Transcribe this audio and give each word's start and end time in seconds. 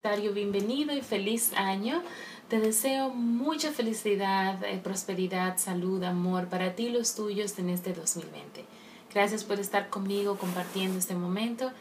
Bienvenido 0.00 0.96
y 0.96 1.02
feliz 1.02 1.52
año. 1.56 2.04
Te 2.48 2.60
deseo 2.60 3.10
mucha 3.10 3.72
felicidad, 3.72 4.62
eh, 4.62 4.78
prosperidad, 4.78 5.58
salud, 5.58 6.00
amor 6.04 6.46
para 6.46 6.76
ti 6.76 6.86
y 6.86 6.90
los 6.90 7.16
tuyos 7.16 7.58
en 7.58 7.68
este 7.68 7.92
2020. 7.94 8.64
Gracias 9.12 9.42
por 9.42 9.58
estar 9.58 9.90
conmigo 9.90 10.38
compartiendo 10.38 11.00
este 11.00 11.16
momento 11.16 11.72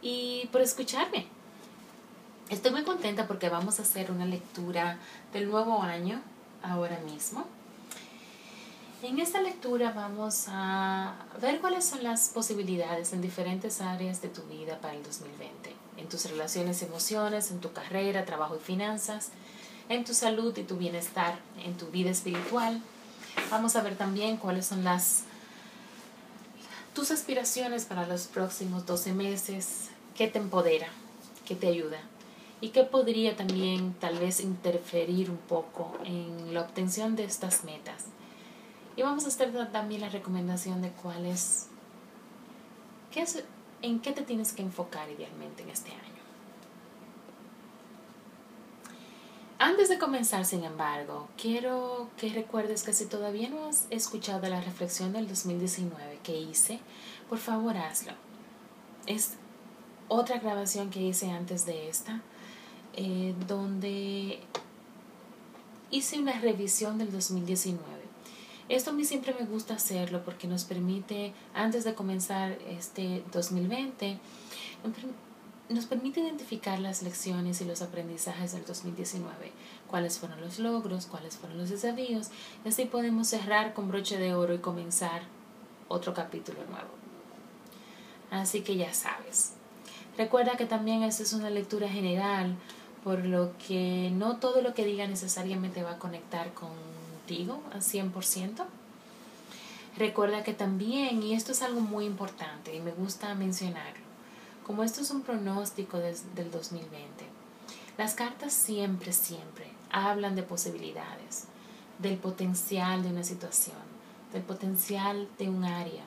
y 0.00 0.48
por 0.52 0.62
escucharme. 0.62 1.26
Estoy 2.48 2.70
muy 2.70 2.82
contenta 2.82 3.26
porque 3.26 3.50
vamos 3.50 3.78
a 3.78 3.82
hacer 3.82 4.10
una 4.10 4.24
lectura 4.24 4.96
del 5.34 5.50
nuevo 5.50 5.82
año 5.82 6.22
ahora 6.62 6.98
mismo. 7.00 7.44
En 9.02 9.18
esta 9.18 9.42
lectura 9.42 9.92
vamos 9.92 10.46
a 10.48 11.14
ver 11.42 11.60
cuáles 11.60 11.84
son 11.84 12.02
las 12.04 12.30
posibilidades 12.30 13.12
en 13.12 13.20
diferentes 13.20 13.82
áreas 13.82 14.22
de 14.22 14.28
tu 14.30 14.40
vida 14.44 14.80
para 14.80 14.94
el 14.94 15.02
2020, 15.02 15.83
en 15.96 16.08
tus 16.08 16.28
relaciones 16.28 16.82
emociones, 16.82 17.50
en 17.50 17.60
tu 17.60 17.72
carrera, 17.72 18.24
trabajo 18.24 18.56
y 18.56 18.60
finanzas, 18.60 19.30
en 19.88 20.04
tu 20.04 20.14
salud 20.14 20.56
y 20.56 20.62
tu 20.62 20.76
bienestar, 20.76 21.38
en 21.64 21.76
tu 21.76 21.86
vida 21.86 22.10
espiritual. 22.10 22.80
Vamos 23.50 23.76
a 23.76 23.82
ver 23.82 23.96
también 23.96 24.36
cuáles 24.36 24.66
son 24.66 24.84
las 24.84 25.24
tus 26.94 27.10
aspiraciones 27.10 27.84
para 27.84 28.06
los 28.06 28.28
próximos 28.28 28.86
12 28.86 29.14
meses, 29.14 29.90
qué 30.14 30.28
te 30.28 30.38
empodera, 30.38 30.86
qué 31.44 31.56
te 31.56 31.66
ayuda 31.66 31.98
y 32.60 32.68
qué 32.68 32.84
podría 32.84 33.36
también 33.36 33.94
tal 33.94 34.18
vez 34.18 34.40
interferir 34.40 35.28
un 35.28 35.36
poco 35.36 35.98
en 36.04 36.54
la 36.54 36.60
obtención 36.60 37.16
de 37.16 37.24
estas 37.24 37.64
metas. 37.64 38.04
Y 38.96 39.02
vamos 39.02 39.24
a 39.24 39.28
hacer 39.28 39.52
también 39.72 40.02
la 40.02 40.08
recomendación 40.08 40.82
de 40.82 40.90
cuál 40.90 41.26
es, 41.26 41.66
qué 43.10 43.26
en 43.84 44.00
qué 44.00 44.12
te 44.12 44.22
tienes 44.22 44.52
que 44.52 44.62
enfocar 44.62 45.10
idealmente 45.10 45.62
en 45.62 45.68
este 45.68 45.90
año. 45.90 46.00
Antes 49.58 49.88
de 49.88 49.98
comenzar, 49.98 50.44
sin 50.46 50.64
embargo, 50.64 51.28
quiero 51.36 52.08
que 52.16 52.30
recuerdes 52.30 52.82
que 52.82 52.92
si 52.92 53.06
todavía 53.06 53.50
no 53.50 53.66
has 53.66 53.86
escuchado 53.90 54.48
la 54.48 54.60
reflexión 54.60 55.12
del 55.12 55.28
2019 55.28 56.18
que 56.22 56.36
hice, 56.36 56.80
por 57.28 57.38
favor 57.38 57.76
hazlo. 57.76 58.12
Es 59.06 59.34
otra 60.08 60.38
grabación 60.38 60.90
que 60.90 61.00
hice 61.02 61.30
antes 61.30 61.66
de 61.66 61.88
esta, 61.88 62.22
eh, 62.94 63.34
donde 63.46 64.40
hice 65.90 66.18
una 66.18 66.40
revisión 66.40 66.98
del 66.98 67.12
2019 67.12 67.93
esto 68.68 68.90
a 68.90 68.92
mí 68.92 69.04
siempre 69.04 69.34
me 69.38 69.46
gusta 69.46 69.74
hacerlo 69.74 70.24
porque 70.24 70.46
nos 70.46 70.64
permite, 70.64 71.32
antes 71.54 71.84
de 71.84 71.94
comenzar 71.94 72.52
este 72.68 73.22
2020, 73.32 74.18
nos 75.68 75.86
permite 75.86 76.20
identificar 76.20 76.78
las 76.78 77.02
lecciones 77.02 77.60
y 77.60 77.64
los 77.64 77.82
aprendizajes 77.82 78.52
del 78.52 78.64
2019, 78.64 79.52
cuáles 79.86 80.18
fueron 80.18 80.40
los 80.40 80.58
logros, 80.58 81.06
cuáles 81.06 81.36
fueron 81.36 81.58
los 81.58 81.70
desafíos, 81.70 82.28
y 82.64 82.68
así 82.68 82.84
podemos 82.84 83.28
cerrar 83.28 83.74
con 83.74 83.88
broche 83.88 84.18
de 84.18 84.34
oro 84.34 84.54
y 84.54 84.58
comenzar 84.58 85.22
otro 85.88 86.14
capítulo 86.14 86.58
nuevo. 86.64 86.90
Así 88.30 88.62
que 88.62 88.76
ya 88.76 88.92
sabes. 88.92 89.52
Recuerda 90.16 90.56
que 90.56 90.66
también 90.66 91.02
esta 91.02 91.22
es 91.22 91.32
una 91.32 91.50
lectura 91.50 91.88
general, 91.88 92.56
por 93.02 93.24
lo 93.24 93.52
que 93.58 94.10
no 94.14 94.36
todo 94.36 94.62
lo 94.62 94.74
que 94.74 94.84
diga 94.84 95.06
necesariamente 95.06 95.82
va 95.82 95.92
a 95.92 95.98
conectar 95.98 96.54
con 96.54 96.93
contigo 97.24 97.62
al 97.72 97.80
100%. 97.80 98.64
Recuerda 99.96 100.42
que 100.42 100.52
también, 100.52 101.22
y 101.22 101.34
esto 101.34 101.52
es 101.52 101.62
algo 101.62 101.80
muy 101.80 102.04
importante 102.04 102.74
y 102.74 102.80
me 102.80 102.92
gusta 102.92 103.34
mencionarlo, 103.34 104.04
como 104.66 104.82
esto 104.82 105.00
es 105.00 105.10
un 105.10 105.22
pronóstico 105.22 105.98
del 105.98 106.50
2020, 106.50 107.24
las 107.96 108.14
cartas 108.14 108.52
siempre, 108.52 109.12
siempre 109.12 109.68
hablan 109.90 110.34
de 110.34 110.42
posibilidades, 110.42 111.44
del 111.98 112.16
potencial 112.18 113.02
de 113.02 113.10
una 113.10 113.22
situación, 113.22 113.76
del 114.32 114.42
potencial 114.42 115.28
de 115.38 115.48
un 115.48 115.64
área. 115.64 116.02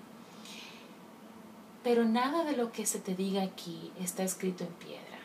Pero 1.83 2.03
nada 2.03 2.43
de 2.43 2.57
lo 2.57 2.73
que 2.73 2.85
se 2.85 2.99
te 2.99 3.15
diga 3.15 3.41
aquí 3.41 3.93
está 3.99 4.23
escrito 4.23 4.65
en 4.65 4.73
piedra. 4.73 5.17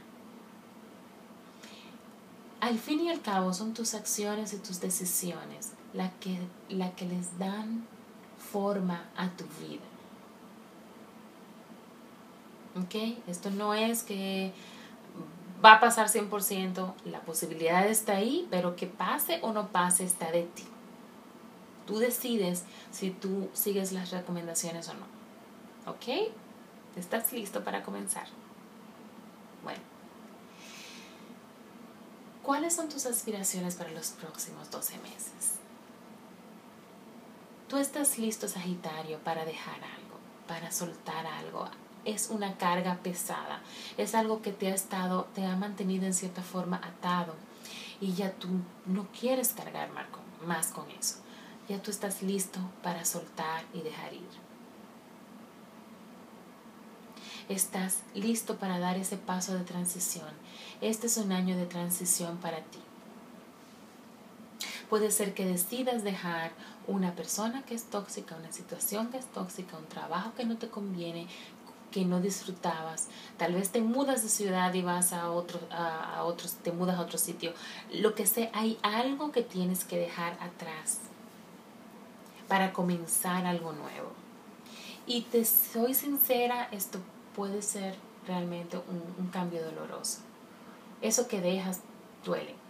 Al 2.60 2.78
fin 2.78 3.00
y 3.00 3.10
al 3.10 3.20
cabo 3.20 3.52
son 3.52 3.74
tus 3.74 3.94
acciones 3.94 4.52
y 4.52 4.58
tus 4.58 4.80
decisiones 4.80 5.72
la 5.94 6.10
que, 6.18 6.38
la 6.68 6.92
que 6.92 7.06
les 7.06 7.38
dan 7.38 7.86
forma 8.36 9.04
a 9.16 9.30
tu 9.30 9.44
vida. 9.60 9.82
¿Ok? 12.76 13.18
Esto 13.26 13.50
no 13.50 13.74
es 13.74 14.02
que 14.02 14.52
va 15.64 15.74
a 15.74 15.80
pasar 15.80 16.08
100%, 16.08 16.94
la 17.04 17.20
posibilidad 17.20 17.86
está 17.86 18.16
ahí, 18.16 18.46
pero 18.50 18.76
que 18.76 18.86
pase 18.86 19.38
o 19.42 19.52
no 19.52 19.68
pase 19.68 20.04
está 20.04 20.30
de 20.30 20.42
ti. 20.42 20.64
Tú 21.86 21.98
decides 21.98 22.64
si 22.90 23.10
tú 23.10 23.50
sigues 23.52 23.92
las 23.92 24.10
recomendaciones 24.10 24.88
o 24.88 24.94
no. 24.94 25.06
¿Ok? 25.90 26.32
¿Estás 26.96 27.32
listo 27.32 27.64
para 27.64 27.82
comenzar? 27.82 28.26
Bueno. 29.62 29.80
¿Cuáles 32.42 32.74
son 32.74 32.88
tus 32.88 33.06
aspiraciones 33.06 33.76
para 33.76 33.90
los 33.90 34.10
próximos 34.10 34.70
12 34.70 34.98
meses? 34.98 35.61
Tú 37.72 37.78
estás 37.78 38.18
listo, 38.18 38.48
Sagitario, 38.48 39.18
para 39.20 39.46
dejar 39.46 39.76
algo, 39.76 40.18
para 40.46 40.70
soltar 40.70 41.26
algo. 41.26 41.70
Es 42.04 42.28
una 42.28 42.58
carga 42.58 42.98
pesada, 43.02 43.62
es 43.96 44.14
algo 44.14 44.42
que 44.42 44.52
te 44.52 44.70
ha 44.70 44.74
estado, 44.74 45.26
te 45.34 45.46
ha 45.46 45.56
mantenido 45.56 46.04
en 46.04 46.12
cierta 46.12 46.42
forma 46.42 46.76
atado 46.76 47.34
y 47.98 48.12
ya 48.12 48.30
tú 48.32 48.48
no 48.84 49.06
quieres 49.18 49.54
cargar 49.54 49.88
más 50.44 50.66
con 50.66 50.90
eso. 50.90 51.20
Ya 51.66 51.80
tú 51.80 51.90
estás 51.90 52.20
listo 52.22 52.60
para 52.82 53.06
soltar 53.06 53.64
y 53.72 53.80
dejar 53.80 54.12
ir. 54.12 54.28
Estás 57.48 58.00
listo 58.12 58.58
para 58.58 58.80
dar 58.80 58.98
ese 58.98 59.16
paso 59.16 59.54
de 59.54 59.64
transición. 59.64 60.28
Este 60.82 61.06
es 61.06 61.16
un 61.16 61.32
año 61.32 61.56
de 61.56 61.64
transición 61.64 62.36
para 62.36 62.58
ti. 62.58 62.80
Puede 64.90 65.10
ser 65.10 65.32
que 65.32 65.46
decidas 65.46 66.04
dejar 66.04 66.52
una 66.86 67.14
persona 67.14 67.64
que 67.64 67.74
es 67.74 67.84
tóxica, 67.84 68.36
una 68.36 68.52
situación 68.52 69.08
que 69.08 69.18
es 69.18 69.26
tóxica, 69.26 69.76
un 69.76 69.86
trabajo 69.86 70.32
que 70.34 70.44
no 70.44 70.56
te 70.56 70.68
conviene, 70.68 71.26
que 71.92 72.04
no 72.04 72.20
disfrutabas. 72.20 73.08
Tal 73.36 73.54
vez 73.54 73.70
te 73.70 73.80
mudas 73.80 74.22
de 74.22 74.28
ciudad 74.28 74.74
y 74.74 74.82
vas 74.82 75.12
a 75.12 75.30
otro, 75.30 75.60
a, 75.70 76.24
otros, 76.24 76.54
te 76.54 76.72
mudas 76.72 76.98
a 76.98 77.02
otro 77.02 77.18
sitio. 77.18 77.52
Lo 77.92 78.14
que 78.14 78.26
sea, 78.26 78.50
hay 78.52 78.78
algo 78.82 79.30
que 79.30 79.42
tienes 79.42 79.84
que 79.84 79.98
dejar 79.98 80.32
atrás 80.40 80.98
para 82.48 82.72
comenzar 82.72 83.46
algo 83.46 83.72
nuevo. 83.72 84.12
Y 85.06 85.22
te 85.22 85.44
soy 85.44 85.94
sincera, 85.94 86.68
esto 86.72 86.98
puede 87.36 87.62
ser 87.62 87.96
realmente 88.26 88.76
un, 88.76 89.02
un 89.18 89.30
cambio 89.30 89.64
doloroso. 89.64 90.18
Eso 91.00 91.28
que 91.28 91.40
dejas 91.40 91.80
duele. 92.24 92.61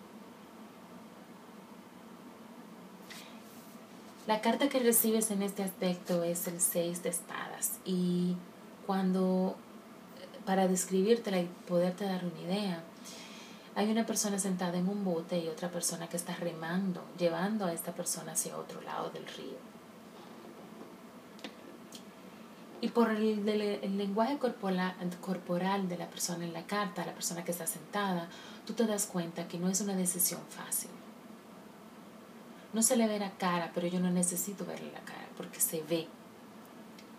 La 4.24 4.40
carta 4.40 4.68
que 4.68 4.78
recibes 4.78 5.32
en 5.32 5.42
este 5.42 5.64
aspecto 5.64 6.22
es 6.22 6.46
el 6.46 6.60
6 6.60 7.02
de 7.02 7.08
espadas 7.08 7.80
y 7.84 8.36
cuando, 8.86 9.56
para 10.46 10.68
describírtela 10.68 11.40
y 11.40 11.50
poderte 11.66 12.04
dar 12.04 12.24
una 12.24 12.40
idea, 12.40 12.84
hay 13.74 13.90
una 13.90 14.06
persona 14.06 14.38
sentada 14.38 14.78
en 14.78 14.88
un 14.88 15.04
bote 15.04 15.40
y 15.40 15.48
otra 15.48 15.72
persona 15.72 16.08
que 16.08 16.16
está 16.16 16.36
remando, 16.36 17.02
llevando 17.18 17.64
a 17.64 17.72
esta 17.72 17.92
persona 17.96 18.32
hacia 18.32 18.56
otro 18.56 18.80
lado 18.82 19.10
del 19.10 19.26
río. 19.26 19.58
Y 22.80 22.88
por 22.90 23.10
el, 23.10 23.48
el, 23.48 23.98
lenguaje 23.98 24.38
corporal, 24.38 24.94
corporal 25.20 25.88
de 25.88 25.98
la 25.98 26.08
persona 26.08 26.44
en 26.44 26.52
la 26.52 26.64
carta, 26.64 27.04
la 27.04 27.14
persona 27.14 27.44
que 27.44 27.50
está 27.50 27.66
sentada, 27.66 28.28
tú 28.68 28.72
te 28.74 28.86
das 28.86 29.06
cuenta 29.06 29.48
que 29.48 29.58
no 29.58 29.68
es 29.68 29.80
una 29.80 29.96
decisión 29.96 30.42
fácil. 30.48 30.90
No 32.72 32.82
se 32.82 32.96
le 32.96 33.06
ve 33.06 33.18
la 33.18 33.30
cara, 33.32 33.70
pero 33.74 33.86
yo 33.86 34.00
no 34.00 34.10
necesito 34.10 34.64
verle 34.64 34.90
la 34.92 35.00
cara 35.00 35.28
porque 35.36 35.60
se 35.60 35.82
ve 35.82 36.08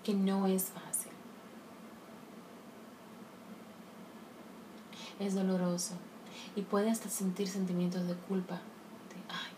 que 0.04 0.14
no 0.14 0.48
es 0.48 0.66
fácil. 0.66 1.14
es 5.20 5.36
doloroso 5.36 5.94
y 6.56 6.62
puede 6.62 6.90
hasta 6.90 7.10
sentir 7.10 7.48
sentimientos 7.48 8.08
de 8.08 8.16
culpa, 8.16 8.62
ay, 9.30 9.52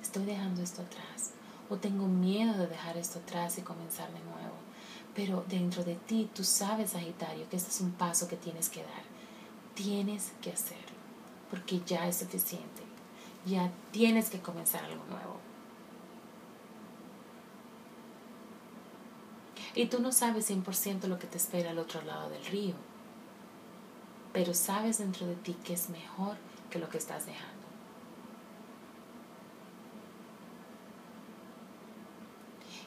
estoy 0.00 0.24
dejando 0.24 0.62
esto 0.62 0.82
atrás, 0.82 1.32
o 1.68 1.76
tengo 1.76 2.06
miedo 2.06 2.54
de 2.54 2.66
dejar 2.66 2.96
esto 2.96 3.18
atrás 3.18 3.58
y 3.58 3.62
comenzar 3.62 4.12
de 4.12 4.20
nuevo. 4.20 4.56
Pero 5.14 5.44
dentro 5.48 5.84
de 5.84 5.94
ti 5.94 6.30
tú 6.34 6.44
sabes, 6.44 6.90
Sagitario, 6.90 7.48
que 7.48 7.56
este 7.56 7.70
es 7.70 7.80
un 7.80 7.92
paso 7.92 8.28
que 8.28 8.36
tienes 8.36 8.68
que 8.68 8.82
dar. 8.82 9.02
Tienes 9.74 10.32
que 10.40 10.52
hacerlo, 10.52 10.96
porque 11.50 11.80
ya 11.86 12.08
es 12.08 12.16
suficiente. 12.16 12.81
Ya 13.46 13.70
tienes 13.90 14.30
que 14.30 14.40
comenzar 14.40 14.84
algo 14.84 15.04
nuevo. 15.04 15.42
Y 19.74 19.86
tú 19.86 20.00
no 20.00 20.12
sabes 20.12 20.50
100% 20.50 21.04
lo 21.04 21.18
que 21.18 21.26
te 21.26 21.38
espera 21.38 21.70
al 21.70 21.78
otro 21.78 22.02
lado 22.02 22.28
del 22.28 22.44
río, 22.44 22.74
pero 24.32 24.52
sabes 24.52 24.98
dentro 24.98 25.26
de 25.26 25.34
ti 25.34 25.56
que 25.64 25.72
es 25.72 25.88
mejor 25.88 26.36
que 26.70 26.78
lo 26.78 26.88
que 26.88 26.98
estás 26.98 27.24
dejando. 27.24 27.62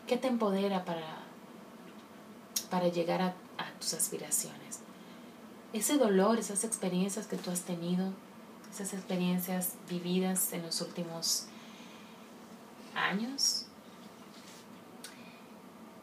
¿Qué 0.08 0.18
te 0.18 0.28
empodera 0.28 0.86
para, 0.86 1.18
para 2.70 2.88
llegar 2.90 3.22
a, 3.22 3.28
a 3.58 3.72
tus 3.80 3.96
aspiraciones? 3.96 4.82
Ese 5.74 5.98
dolor, 5.98 6.38
esas 6.38 6.64
experiencias 6.64 7.26
que 7.26 7.38
tú 7.38 7.50
has 7.50 7.62
tenido, 7.62 8.12
esas 8.72 8.94
experiencias 8.94 9.74
vividas 9.90 10.54
en 10.54 10.64
los 10.64 10.82
últimos 10.82 11.48
años, 12.96 13.66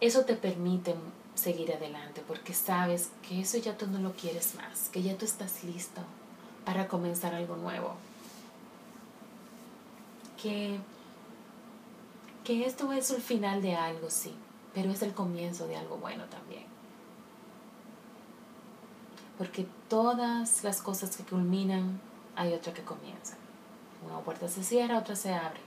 eso 0.00 0.24
te 0.24 0.34
permite 0.34 0.94
seguir 1.34 1.72
adelante 1.72 2.22
porque 2.26 2.54
sabes 2.54 3.10
que 3.26 3.40
eso 3.40 3.58
ya 3.58 3.76
tú 3.76 3.86
no 3.86 3.98
lo 3.98 4.12
quieres 4.12 4.54
más, 4.54 4.88
que 4.90 5.02
ya 5.02 5.16
tú 5.16 5.24
estás 5.24 5.64
listo 5.64 6.02
para 6.64 6.88
comenzar 6.88 7.34
algo 7.34 7.56
nuevo. 7.56 7.94
Que, 10.40 10.78
que 12.44 12.66
esto 12.66 12.92
es 12.92 13.10
el 13.10 13.22
final 13.22 13.62
de 13.62 13.76
algo, 13.76 14.10
sí, 14.10 14.34
pero 14.74 14.90
es 14.90 15.02
el 15.02 15.14
comienzo 15.14 15.66
de 15.66 15.76
algo 15.76 15.96
bueno 15.98 16.24
también. 16.24 16.64
Porque 19.38 19.66
todas 19.88 20.62
las 20.64 20.82
cosas 20.82 21.16
que 21.16 21.24
culminan, 21.24 22.00
hay 22.36 22.52
otra 22.52 22.72
que 22.72 22.82
comienza. 22.82 23.36
Una 24.06 24.20
puerta 24.20 24.48
se 24.48 24.64
cierra, 24.64 24.98
otra 24.98 25.16
se 25.16 25.32
abre. 25.32 25.60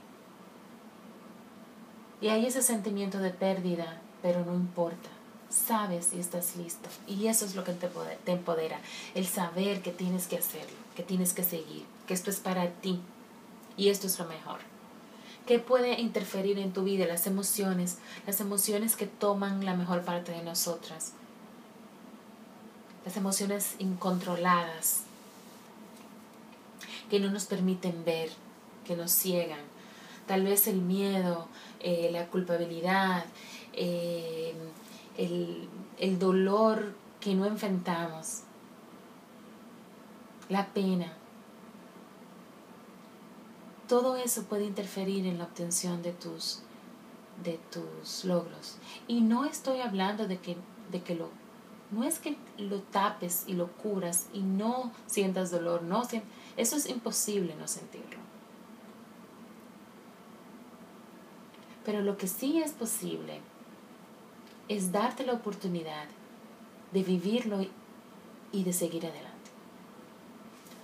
Y 2.20 2.28
hay 2.28 2.46
ese 2.46 2.62
sentimiento 2.62 3.18
de 3.18 3.30
pérdida 3.30 4.00
pero 4.26 4.44
no 4.44 4.54
importa. 4.54 5.08
Sabes 5.48 6.12
y 6.12 6.18
estás 6.18 6.56
listo. 6.56 6.88
Y 7.06 7.28
eso 7.28 7.44
es 7.44 7.54
lo 7.54 7.62
que 7.62 7.72
te 7.72 8.32
empodera. 8.32 8.80
El 9.14 9.24
saber 9.24 9.82
que 9.82 9.92
tienes 9.92 10.26
que 10.26 10.36
hacerlo, 10.36 10.76
que 10.96 11.04
tienes 11.04 11.32
que 11.32 11.44
seguir, 11.44 11.84
que 12.08 12.14
esto 12.14 12.30
es 12.30 12.40
para 12.40 12.68
ti. 12.68 13.00
Y 13.76 13.88
esto 13.88 14.08
es 14.08 14.18
lo 14.18 14.26
mejor. 14.26 14.58
¿Qué 15.46 15.60
puede 15.60 16.00
interferir 16.00 16.58
en 16.58 16.72
tu 16.72 16.82
vida? 16.82 17.06
Las 17.06 17.28
emociones, 17.28 17.98
las 18.26 18.40
emociones 18.40 18.96
que 18.96 19.06
toman 19.06 19.64
la 19.64 19.74
mejor 19.74 20.02
parte 20.02 20.32
de 20.32 20.42
nosotras. 20.42 21.12
Las 23.04 23.16
emociones 23.16 23.76
incontroladas, 23.78 25.02
que 27.10 27.20
no 27.20 27.30
nos 27.30 27.46
permiten 27.46 28.04
ver, 28.04 28.30
que 28.84 28.96
nos 28.96 29.12
ciegan. 29.12 29.60
Tal 30.26 30.44
vez 30.44 30.66
el 30.66 30.82
miedo, 30.82 31.46
eh, 31.80 32.10
la 32.12 32.26
culpabilidad, 32.26 33.24
eh, 33.72 34.54
el, 35.16 35.68
el 35.98 36.18
dolor 36.18 36.94
que 37.20 37.34
no 37.34 37.46
enfrentamos, 37.46 38.42
la 40.48 40.66
pena. 40.66 41.12
Todo 43.88 44.16
eso 44.16 44.44
puede 44.44 44.64
interferir 44.64 45.26
en 45.26 45.38
la 45.38 45.44
obtención 45.44 46.02
de 46.02 46.12
tus, 46.12 46.60
de 47.44 47.58
tus 47.70 48.24
logros. 48.24 48.78
Y 49.06 49.20
no 49.20 49.44
estoy 49.44 49.80
hablando 49.80 50.26
de 50.26 50.38
que, 50.38 50.56
de 50.90 51.02
que 51.02 51.14
lo, 51.14 51.30
no 51.90 52.04
es 52.04 52.18
que 52.18 52.36
lo 52.58 52.80
tapes 52.80 53.44
y 53.46 53.54
lo 53.54 53.68
curas 53.72 54.26
y 54.32 54.40
no 54.40 54.92
sientas 55.06 55.50
dolor, 55.50 55.82
no, 55.82 56.02
eso 56.56 56.76
es 56.76 56.86
imposible 56.86 57.54
no 57.56 57.68
sentirlo. 57.68 58.18
Pero 61.84 62.02
lo 62.02 62.16
que 62.16 62.26
sí 62.26 62.60
es 62.60 62.72
posible 62.72 63.40
es 64.68 64.90
darte 64.90 65.24
la 65.24 65.34
oportunidad 65.34 66.06
de 66.92 67.02
vivirlo 67.02 67.64
y 68.52 68.64
de 68.64 68.72
seguir 68.72 69.06
adelante. 69.06 69.36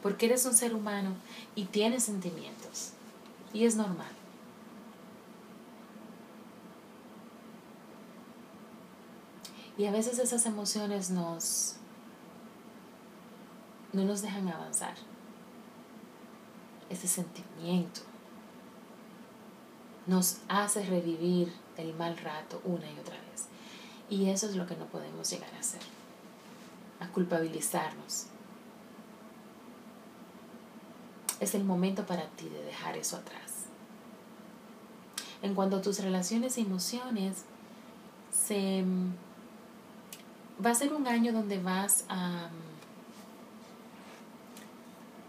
Porque 0.03 0.27
eres 0.27 0.45
un 0.47 0.55
ser 0.55 0.75
humano 0.75 1.15
y 1.55 1.65
tienes 1.65 2.05
sentimientos. 2.05 2.93
Y 3.53 3.65
es 3.65 3.77
normal. 3.77 4.13
Y 9.79 9.87
a 9.87 9.91
veces 9.91 10.19
esas 10.19 10.45
emociones 10.47 11.11
nos 11.11 11.77
no 13.93 14.05
nos 14.05 14.23
dejan 14.23 14.49
avanzar. 14.49 14.95
Ese 16.93 17.09
sentimiento 17.09 18.03
nos 20.07 20.41
hace 20.49 20.85
revivir 20.85 21.51
el 21.79 21.95
mal 21.95 22.19
rato 22.19 22.61
una 22.65 22.85
y 22.91 22.99
otra 22.99 23.17
vez. 23.31 23.47
Y 24.11 24.29
eso 24.29 24.47
es 24.47 24.57
lo 24.57 24.67
que 24.67 24.77
no 24.77 24.85
podemos 24.87 25.31
llegar 25.31 25.49
a 25.55 25.61
hacer, 25.61 25.81
a 27.01 27.09
culpabilizarnos. 27.09 28.27
Es 31.41 31.55
el 31.55 31.65
momento 31.65 32.05
para 32.05 32.27
ti 32.29 32.47
de 32.51 32.63
dejar 32.63 32.99
eso 32.99 33.17
atrás. 33.17 33.65
En 35.41 35.55
cuanto 35.55 35.79
a 35.79 35.83
tus 35.83 36.01
relaciones 36.01 36.59
y 36.59 36.61
emociones, 36.61 37.47
se, 38.31 38.85
va 40.65 40.71
a 40.71 40.75
ser 40.75 40.93
un 40.93 41.07
año 41.07 41.33
donde 41.33 41.59
vas 41.59 42.05
a, 42.11 42.51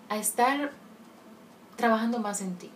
a 0.10 0.18
estar 0.18 0.83
trabajando 1.75 2.20
más 2.20 2.42
en 2.42 2.56
ti. 2.56 2.70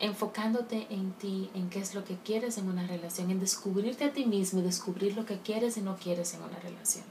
enfocándote 0.00 0.86
en 0.90 1.12
ti, 1.12 1.50
en 1.54 1.70
qué 1.70 1.80
es 1.80 1.94
lo 1.94 2.04
que 2.04 2.16
quieres 2.16 2.58
en 2.58 2.68
una 2.68 2.86
relación, 2.86 3.30
en 3.30 3.40
descubrirte 3.40 4.04
a 4.04 4.12
ti 4.12 4.26
mismo 4.26 4.60
y 4.60 4.62
descubrir 4.62 5.16
lo 5.16 5.26
que 5.26 5.38
quieres 5.38 5.76
y 5.76 5.80
no 5.80 5.96
quieres 5.96 6.34
en 6.34 6.42
una 6.42 6.58
relación. 6.58 7.04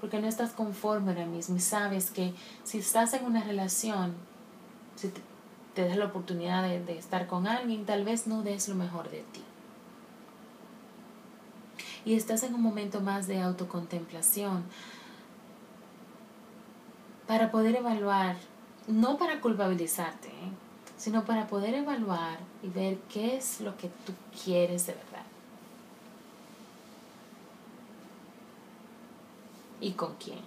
Porque 0.00 0.20
no 0.20 0.26
estás 0.26 0.50
conforme 0.50 1.12
ahora 1.12 1.26
mismo 1.26 1.56
y 1.56 1.60
sabes 1.60 2.10
que 2.10 2.34
si 2.64 2.78
estás 2.78 3.14
en 3.14 3.24
una 3.24 3.44
relación, 3.44 4.14
si 4.96 5.08
te, 5.74 5.86
das 5.86 5.96
la 5.96 6.06
oportunidad 6.06 6.62
de, 6.62 6.84
de 6.84 6.98
estar 6.98 7.26
con 7.26 7.46
alguien, 7.46 7.86
tal 7.86 8.04
vez 8.04 8.26
no 8.26 8.42
des 8.42 8.68
lo 8.68 8.74
mejor 8.74 9.10
de 9.10 9.22
ti. 9.32 9.42
Y 12.04 12.14
estás 12.14 12.42
en 12.42 12.54
un 12.54 12.60
momento 12.60 13.00
más 13.00 13.26
de 13.26 13.40
autocontemplación 13.40 14.64
para 17.26 17.50
poder 17.50 17.76
evaluar 17.76 18.36
no 18.86 19.16
para 19.16 19.40
culpabilizarte, 19.40 20.28
¿eh? 20.28 20.50
sino 20.96 21.24
para 21.24 21.46
poder 21.46 21.74
evaluar 21.74 22.38
y 22.62 22.68
ver 22.68 22.98
qué 23.08 23.36
es 23.36 23.60
lo 23.60 23.76
que 23.76 23.88
tú 23.88 24.12
quieres 24.44 24.86
de 24.86 24.94
verdad. 24.94 25.24
¿Y 29.80 29.92
con 29.92 30.14
quién? 30.16 30.40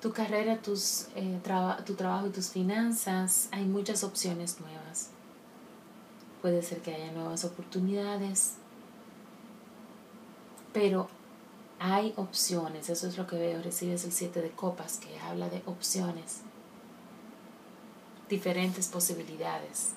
Tu 0.00 0.12
carrera, 0.12 0.58
tus, 0.58 1.08
eh, 1.16 1.40
tu 1.84 1.94
trabajo 1.94 2.28
y 2.28 2.30
tus 2.30 2.50
finanzas, 2.50 3.48
hay 3.50 3.64
muchas 3.64 4.04
opciones 4.04 4.60
nuevas. 4.60 5.10
Puede 6.40 6.62
ser 6.62 6.80
que 6.80 6.94
haya 6.94 7.10
nuevas 7.10 7.44
oportunidades, 7.44 8.54
pero 10.72 11.08
hay 11.80 12.12
opciones, 12.16 12.88
eso 12.88 13.06
es 13.06 13.16
lo 13.16 13.26
que 13.26 13.36
veo, 13.36 13.62
recibes 13.62 14.04
el 14.04 14.12
7 14.12 14.42
de 14.42 14.50
copas 14.50 14.98
que 14.98 15.18
habla 15.20 15.48
de 15.48 15.62
opciones, 15.66 16.40
diferentes 18.28 18.88
posibilidades. 18.88 19.92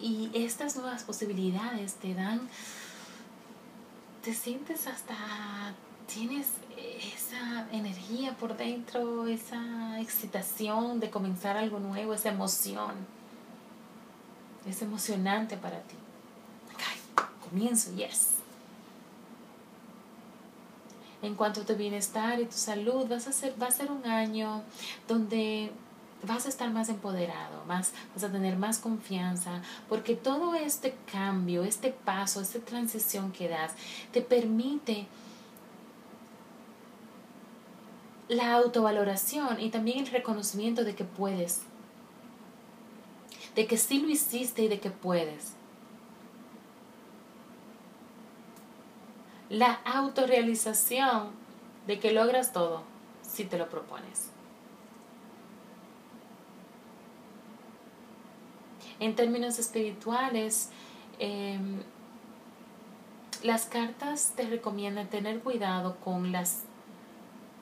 Y 0.00 0.30
estas 0.32 0.76
nuevas 0.76 1.02
posibilidades 1.02 1.94
te 1.94 2.14
dan, 2.14 2.48
te 4.22 4.32
sientes 4.32 4.86
hasta, 4.86 5.74
tienes 6.12 6.46
esa 7.14 7.68
energía 7.72 8.36
por 8.36 8.56
dentro, 8.56 9.26
esa 9.26 10.00
excitación 10.00 11.00
de 11.00 11.10
comenzar 11.10 11.56
algo 11.56 11.78
nuevo, 11.78 12.14
esa 12.14 12.30
emoción. 12.30 12.92
Es 14.66 14.82
emocionante 14.82 15.56
para 15.56 15.80
ti. 15.82 15.96
comienzo, 17.50 17.92
yes 17.94 18.37
en 21.22 21.34
cuanto 21.34 21.62
a 21.62 21.64
tu 21.64 21.74
bienestar 21.74 22.40
y 22.40 22.46
tu 22.46 22.56
salud, 22.56 23.06
vas 23.08 23.26
a 23.26 23.32
ser, 23.32 23.60
va 23.60 23.66
a 23.66 23.70
ser 23.70 23.90
un 23.90 24.06
año 24.06 24.62
donde 25.06 25.72
vas 26.22 26.46
a 26.46 26.48
estar 26.48 26.70
más 26.70 26.88
empoderado, 26.88 27.64
más, 27.66 27.92
vas 28.14 28.24
a 28.24 28.32
tener 28.32 28.56
más 28.56 28.78
confianza, 28.78 29.62
porque 29.88 30.16
todo 30.16 30.54
este 30.54 30.96
cambio, 31.10 31.64
este 31.64 31.90
paso, 31.90 32.40
esta 32.40 32.58
transición 32.60 33.32
que 33.32 33.48
das, 33.48 33.72
te 34.12 34.20
permite 34.20 35.06
la 38.28 38.54
autovaloración 38.54 39.60
y 39.60 39.70
también 39.70 40.00
el 40.00 40.06
reconocimiento 40.06 40.84
de 40.84 40.94
que 40.94 41.04
puedes, 41.04 41.62
de 43.54 43.66
que 43.66 43.76
sí 43.76 44.00
lo 44.00 44.08
hiciste 44.08 44.62
y 44.62 44.68
de 44.68 44.80
que 44.80 44.90
puedes. 44.90 45.57
La 49.50 49.80
autorrealización 49.84 51.30
de 51.86 51.98
que 51.98 52.12
logras 52.12 52.52
todo 52.52 52.82
si 53.22 53.44
te 53.44 53.56
lo 53.56 53.68
propones. 53.68 54.30
En 59.00 59.14
términos 59.14 59.58
espirituales, 59.58 60.70
em, 61.18 61.82
las 63.42 63.64
cartas 63.64 64.32
te 64.36 64.46
recomiendan 64.48 65.08
tener 65.08 65.40
cuidado 65.40 65.96
con 66.04 66.30
las, 66.30 66.64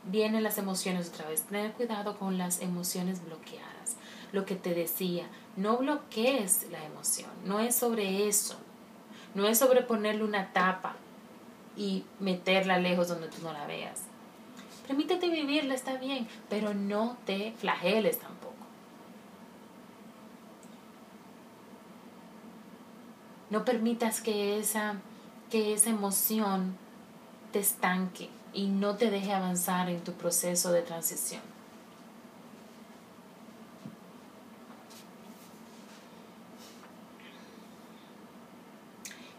vienen 0.04 0.42
las 0.42 0.58
emociones 0.58 1.10
otra 1.10 1.28
vez, 1.28 1.42
tener 1.42 1.72
cuidado 1.72 2.18
con 2.18 2.36
las 2.36 2.60
emociones 2.62 3.24
bloqueadas. 3.24 3.96
Lo 4.32 4.44
que 4.44 4.56
te 4.56 4.74
decía, 4.74 5.28
no 5.56 5.76
bloquees 5.76 6.66
la 6.72 6.82
emoción, 6.84 7.30
no 7.44 7.60
es 7.60 7.76
sobre 7.76 8.26
eso, 8.26 8.56
no 9.34 9.46
es 9.46 9.58
sobre 9.58 9.82
ponerle 9.82 10.24
una 10.24 10.52
tapa 10.52 10.96
y 11.76 12.04
meterla 12.20 12.78
lejos 12.78 13.08
donde 13.08 13.28
tú 13.28 13.42
no 13.42 13.52
la 13.52 13.66
veas. 13.66 14.02
Permítete 14.86 15.28
vivirla, 15.28 15.74
está 15.74 15.96
bien, 15.96 16.28
pero 16.48 16.74
no 16.74 17.16
te 17.26 17.52
flageles 17.52 18.18
tampoco. 18.18 18.54
No 23.50 23.64
permitas 23.64 24.20
que 24.20 24.58
esa, 24.58 24.96
que 25.50 25.72
esa 25.72 25.90
emoción 25.90 26.76
te 27.52 27.60
estanque 27.60 28.28
y 28.52 28.68
no 28.68 28.96
te 28.96 29.10
deje 29.10 29.32
avanzar 29.32 29.88
en 29.88 30.02
tu 30.02 30.12
proceso 30.12 30.72
de 30.72 30.82
transición. 30.82 31.42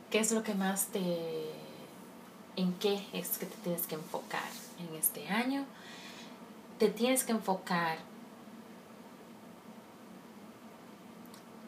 ¿Qué 0.09 0.19
es 0.19 0.31
lo 0.31 0.41
que 0.41 0.53
más 0.53 0.87
te... 0.87 1.56
en 2.57 2.73
qué 2.73 3.07
es 3.13 3.37
que 3.37 3.45
te 3.45 3.55
tienes 3.63 3.87
que 3.87 3.95
enfocar 3.95 4.49
en 4.79 4.93
este 4.95 5.29
año? 5.29 5.65
Te 6.79 6.89
tienes 6.89 7.23
que 7.23 7.31
enfocar 7.31 7.99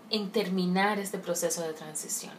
en 0.09 0.31
terminar 0.31 0.99
este 0.99 1.19
proceso 1.19 1.61
de 1.61 1.73
transición, 1.73 2.33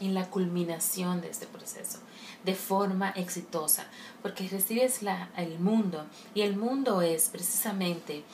en 0.00 0.14
la 0.14 0.28
culminación 0.28 1.20
de 1.22 1.30
este 1.30 1.46
proceso, 1.46 1.98
de 2.44 2.54
forma 2.54 3.10
exitosa, 3.10 3.86
porque 4.22 4.48
recibes 4.48 5.02
la, 5.02 5.30
el 5.36 5.58
mundo 5.58 6.06
y 6.34 6.42
el 6.42 6.56
mundo 6.56 7.00
es 7.02 7.30
precisamente 7.30 8.24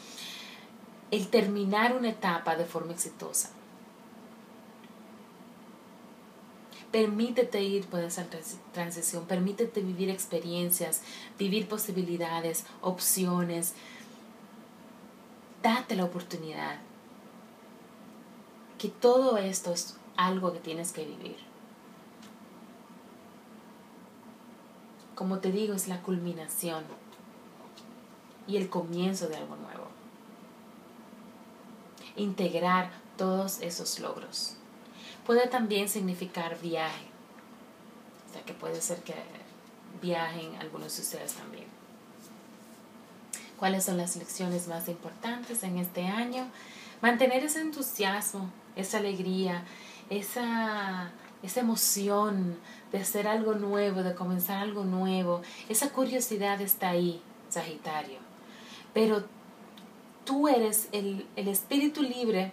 el 1.12 1.28
terminar 1.28 1.94
una 1.94 2.10
etapa 2.10 2.56
de 2.56 2.64
forma 2.64 2.92
exitosa. 2.92 3.50
Permítete 6.96 7.62
ir 7.62 7.86
por 7.88 8.00
esa 8.00 8.24
transición, 8.72 9.26
permítete 9.26 9.82
vivir 9.82 10.08
experiencias, 10.08 11.02
vivir 11.38 11.68
posibilidades, 11.68 12.64
opciones. 12.80 13.74
Date 15.62 15.94
la 15.94 16.06
oportunidad 16.06 16.78
que 18.78 18.88
todo 18.88 19.36
esto 19.36 19.74
es 19.74 19.98
algo 20.16 20.54
que 20.54 20.60
tienes 20.60 20.92
que 20.92 21.04
vivir. 21.04 21.36
Como 25.14 25.40
te 25.40 25.52
digo, 25.52 25.74
es 25.74 25.88
la 25.88 26.00
culminación 26.00 26.82
y 28.48 28.56
el 28.56 28.70
comienzo 28.70 29.28
de 29.28 29.36
algo 29.36 29.56
nuevo. 29.56 29.88
Integrar 32.16 32.90
todos 33.18 33.60
esos 33.60 34.00
logros. 34.00 34.55
Puede 35.26 35.48
también 35.48 35.88
significar 35.88 36.58
viaje. 36.60 37.06
O 38.28 38.32
sea 38.32 38.42
que 38.42 38.54
puede 38.54 38.80
ser 38.80 39.02
que 39.02 39.14
viajen 40.00 40.56
algunos 40.56 40.96
de 40.96 41.02
ustedes 41.02 41.32
también. 41.34 41.66
¿Cuáles 43.58 43.84
son 43.84 43.96
las 43.96 44.16
lecciones 44.16 44.68
más 44.68 44.88
importantes 44.88 45.62
en 45.62 45.78
este 45.78 46.06
año? 46.06 46.46
Mantener 47.00 47.42
ese 47.44 47.60
entusiasmo 47.60 48.50
esa 48.76 48.98
alegría, 48.98 49.64
esa, 50.10 51.10
esa 51.42 51.60
emoción 51.60 52.58
de 52.92 52.98
hacer 52.98 53.26
algo 53.26 53.54
nuevo, 53.54 54.02
de 54.02 54.14
comenzar 54.14 54.58
algo 54.58 54.84
nuevo, 54.84 55.42
esa 55.68 55.90
curiosidad 55.90 56.60
está 56.60 56.90
ahí, 56.90 57.20
Sagitario. 57.48 58.18
Pero 58.92 59.24
tú 60.24 60.46
eres 60.46 60.88
el, 60.92 61.26
el 61.36 61.48
espíritu 61.48 62.02
libre 62.02 62.52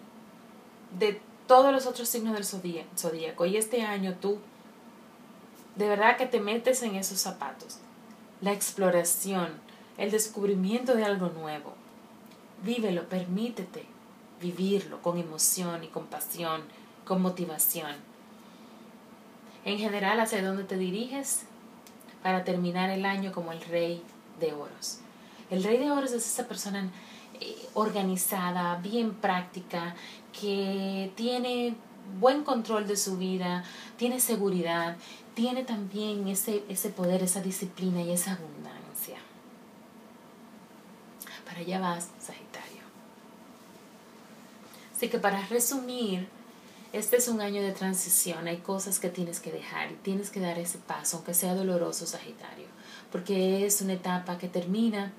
de 0.97 1.21
todos 1.53 1.71
los 1.71 1.85
otros 1.85 2.09
signos 2.09 2.33
del 2.33 2.45
zodíaco. 2.45 3.45
Y 3.45 3.57
este 3.57 3.83
año 3.83 4.15
tú, 4.19 4.39
de 5.75 5.87
verdad 5.87 6.17
que 6.17 6.25
te 6.25 6.39
metes 6.39 6.81
en 6.81 6.95
esos 6.95 7.19
zapatos. 7.19 7.77
La 8.41 8.53
exploración, 8.53 9.49
el 9.99 10.09
descubrimiento 10.09 10.95
de 10.95 11.05
algo 11.05 11.29
nuevo. 11.29 11.75
Vívelo, 12.63 13.07
permítete 13.07 13.85
vivirlo 14.41 14.99
con 15.03 15.19
emoción 15.19 15.83
y 15.83 15.89
con 15.89 16.07
pasión, 16.07 16.63
con 17.05 17.21
motivación. 17.21 17.97
En 19.63 19.77
general, 19.77 20.21
¿hacia 20.21 20.43
dónde 20.43 20.63
te 20.63 20.77
diriges? 20.77 21.43
Para 22.23 22.43
terminar 22.43 22.89
el 22.89 23.05
año 23.05 23.31
como 23.31 23.51
el 23.51 23.61
rey 23.61 24.01
de 24.39 24.53
oros. 24.53 25.01
El 25.51 25.63
rey 25.63 25.77
de 25.77 25.91
oros 25.91 26.13
es 26.13 26.25
esa 26.25 26.47
persona 26.47 26.89
eh, 27.39 27.57
organizada, 27.73 28.75
bien 28.77 29.13
práctica, 29.13 29.95
que 30.39 31.11
tiene 31.15 31.75
buen 32.19 32.43
control 32.43 32.87
de 32.87 32.97
su 32.97 33.17
vida, 33.17 33.63
tiene 33.97 34.19
seguridad, 34.19 34.97
tiene 35.33 35.63
también 35.63 36.27
ese, 36.27 36.63
ese 36.69 36.89
poder, 36.89 37.23
esa 37.23 37.41
disciplina 37.41 38.01
y 38.01 38.11
esa 38.11 38.33
abundancia. 38.33 39.17
Para 41.45 41.59
allá 41.59 41.79
vas, 41.79 42.09
Sagitario. 42.19 42.83
Así 44.95 45.09
que 45.09 45.19
para 45.19 45.45
resumir, 45.47 46.27
este 46.93 47.17
es 47.17 47.27
un 47.27 47.41
año 47.41 47.61
de 47.61 47.71
transición, 47.71 48.47
hay 48.47 48.57
cosas 48.57 48.99
que 48.99 49.09
tienes 49.09 49.39
que 49.39 49.51
dejar 49.51 49.91
y 49.91 49.95
tienes 49.95 50.29
que 50.29 50.39
dar 50.39 50.59
ese 50.59 50.77
paso, 50.77 51.17
aunque 51.17 51.33
sea 51.33 51.55
doloroso, 51.55 52.05
Sagitario, 52.05 52.67
porque 53.11 53.65
es 53.65 53.81
una 53.81 53.93
etapa 53.93 54.37
que 54.37 54.47
termina, 54.47 55.11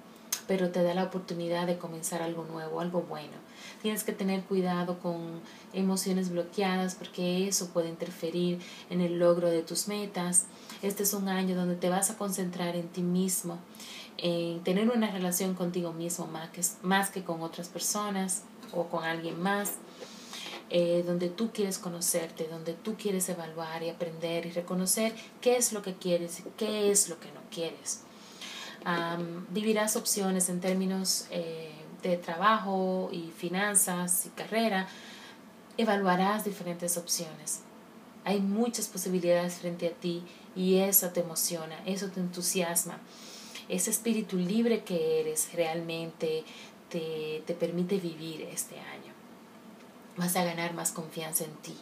pero 0.47 0.71
te 0.71 0.83
da 0.83 0.95
la 0.95 1.05
oportunidad 1.05 1.67
de 1.67 1.79
comenzar 1.79 2.23
algo 2.23 2.45
nuevo, 2.45 2.81
algo 2.81 3.03
bueno. 3.03 3.33
Tienes 3.83 4.05
que 4.05 4.13
tener 4.13 4.43
cuidado 4.43 4.99
con 4.99 5.41
emociones 5.73 6.31
bloqueadas 6.31 6.95
porque 6.95 7.49
eso 7.49 7.69
puede 7.69 7.89
interferir 7.89 8.61
en 8.91 9.01
el 9.01 9.19
logro 9.19 9.51
de 9.51 9.63
tus 9.63 9.89
metas. 9.89 10.47
Este 10.83 11.03
es 11.03 11.15
un 11.15 11.29
año 11.29 11.57
donde 11.57 11.77
te 11.77 11.89
vas 11.89 12.11
a 12.11 12.17
concentrar 12.17 12.77
en 12.77 12.89
ti 12.89 13.03
mismo, 13.03 13.59
en 14.19 14.63
tener 14.63 14.91
una 14.91 15.11
relación 15.11 15.55
contigo 15.55 15.93
mismo 15.93 16.27
más 16.27 16.51
que, 16.51 16.63
más 16.83 17.11
que 17.11 17.25
con 17.25 17.43
otras 17.43 17.69
personas 17.69 18.43
o 18.73 18.85
con 18.89 19.05
alguien 19.05 19.41
más, 19.41 19.75
eh, 20.71 21.05
donde 21.07 21.29
tú 21.29 21.51
quieres 21.53 21.79
conocerte, 21.79 22.49
donde 22.49 22.73
tú 22.73 22.97
quieres 22.97 23.29
evaluar 23.29 23.83
y 23.83 23.91
aprender 23.91 24.47
y 24.47 24.51
reconocer 24.51 25.15
qué 25.41 25.57
es 25.57 25.73
lo 25.73 25.83
que 25.83 25.95
quieres 25.95 26.41
y 26.41 26.45
qué 26.57 26.91
es 26.91 27.09
lo 27.09 27.21
que 27.21 27.31
no 27.33 27.41
quieres. 27.51 28.01
Vivirás 29.51 29.97
opciones 29.97 30.49
en 30.49 30.61
términos 30.61 31.27
eh, 31.31 31.73
de 32.03 32.17
trabajo 32.17 33.09
y 33.13 33.31
finanzas 33.37 34.27
y 34.27 34.31
carrera. 34.31 34.87
Evaluarás 35.77 36.45
diferentes 36.45 36.97
opciones. 36.97 37.61
Hay 38.25 38.41
muchas 38.41 38.89
posibilidades 38.89 39.57
frente 39.57 39.89
a 39.89 39.93
ti 39.93 40.25
y 40.57 40.77
eso 40.79 41.11
te 41.11 41.21
emociona, 41.21 41.79
eso 41.85 42.09
te 42.09 42.21
entusiasma. 42.21 42.99
Ese 43.69 43.91
espíritu 43.91 44.37
libre 44.37 44.85
que 44.85 45.21
eres 45.21 45.53
realmente 45.53 46.45
te, 46.89 47.55
permite 47.55 47.99
vivir 47.99 48.43
este 48.43 48.79
año. 48.79 49.13
Vas 50.17 50.37
a 50.37 50.45
ganar 50.45 50.75
más 50.75 50.93
confianza 50.93 51.45
en 51.45 51.55
ti, 51.57 51.77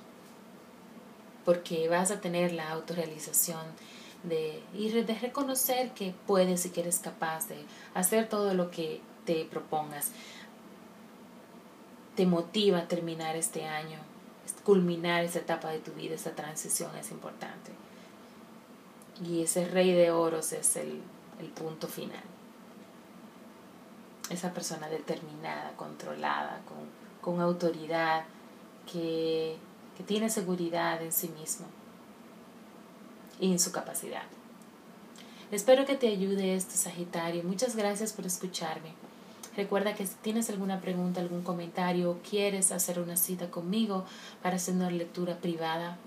porque 1.45 1.89
vas 1.89 2.11
a 2.11 2.21
tener 2.21 2.53
la 2.53 2.71
autorrealización 2.71 3.61
de, 4.23 4.63
y 4.75 4.89
de 4.91 5.15
reconocer 5.15 5.93
que 5.93 6.15
puedes 6.27 6.65
y 6.67 6.71
que 6.71 6.81
eres 6.81 6.99
capaz 6.99 7.49
de 7.49 7.65
hacer 7.95 8.29
todo 8.29 8.55
lo 8.55 8.71
que 8.71 9.01
te 9.25 9.45
propongas. 9.45 10.13
Te 12.17 12.27
motiva 12.27 12.79
a 12.79 12.89
terminar 12.89 13.37
este 13.37 13.65
año, 13.65 13.99
culminar 14.65 15.25
esa 15.25 15.39
etapa 15.39 15.71
de 15.71 15.79
tu 15.79 15.93
vida, 15.93 16.15
esa 16.15 16.35
transición 16.35 16.95
es 16.97 17.11
importante. 17.11 17.73
Y 19.25 19.43
ese 19.43 19.67
rey 19.67 19.93
de 19.93 20.11
oros 20.11 20.53
es 20.53 20.77
el 20.77 21.01
punto 21.55 21.89
final. 21.89 22.23
esa 24.31 24.55
persona 24.55 24.89
determinada, 24.89 25.73
controlada, 25.77 26.63
con, 27.21 27.41
autoridad, 27.41 28.25
que, 28.91 29.57
que 29.97 30.03
tiene 30.05 30.31
seguridad 30.31 31.03
en 31.03 31.13
sí 31.13 31.29
mismo 31.29 31.67
y 33.43 33.53
en 33.53 33.59
su 33.59 33.73
capacidad. 33.73 34.23
Espero 35.51 35.85
que 35.85 35.97
te 35.97 36.09
ayude 36.09 36.55
este 36.55 36.77
Sagitario. 36.77 37.43
Muchas 37.43 37.77
gracias 37.77 38.15
por 38.15 38.25
escucharme. 38.25 38.95
Recuerda 39.55 39.95
que 39.95 40.07
si 40.07 40.15
tienes 40.23 40.49
alguna 40.49 40.81
pregunta, 40.81 41.21
algún 41.21 41.43
comentario 41.43 42.11
o 42.11 42.17
quieres 42.29 42.73
hacer 42.73 42.99
una 42.99 43.19
cita 43.19 43.51
conmigo 43.51 44.07
para 44.43 44.57
hacer 44.57 44.73
una 44.75 44.91
lectura 44.91 45.37
privada 45.37 45.99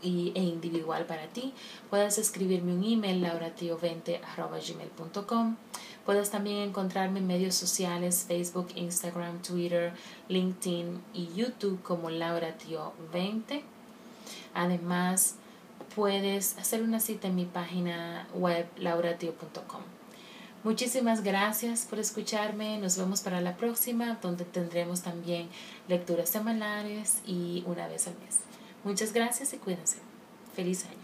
y, 0.00 0.32
e 0.34 0.40
individual 0.40 1.04
para 1.04 1.26
ti, 1.26 1.52
puedes 1.90 2.16
escribirme 2.16 2.72
un 2.72 2.84
email 2.84 3.22
lauratio20.gmail.com 3.22 5.56
Puedes 6.06 6.30
también 6.30 6.58
encontrarme 6.58 7.20
en 7.20 7.26
medios 7.26 7.54
sociales, 7.54 8.26
Facebook, 8.28 8.68
Instagram, 8.74 9.40
Twitter, 9.40 9.94
LinkedIn 10.28 11.00
y 11.14 11.28
YouTube 11.34 11.82
como 11.82 12.10
lauratio20. 12.10 13.62
Además, 14.52 15.36
puedes 15.94 16.58
hacer 16.58 16.82
una 16.82 17.00
cita 17.00 17.28
en 17.28 17.36
mi 17.36 17.44
página 17.44 18.28
web 18.34 18.66
lauratio.com. 18.76 19.82
Muchísimas 20.64 21.22
gracias 21.22 21.84
por 21.84 21.98
escucharme. 21.98 22.78
Nos 22.78 22.96
vemos 22.96 23.20
para 23.20 23.42
la 23.42 23.56
próxima, 23.56 24.18
donde 24.22 24.44
tendremos 24.44 25.02
también 25.02 25.48
lecturas 25.88 26.30
semanales 26.30 27.18
y 27.26 27.62
una 27.66 27.86
vez 27.86 28.06
al 28.06 28.14
mes. 28.14 28.40
Muchas 28.82 29.12
gracias 29.12 29.52
y 29.52 29.58
cuídense. 29.58 29.98
Feliz 30.54 30.86
año. 30.86 31.03